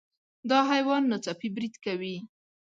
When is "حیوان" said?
0.71-1.01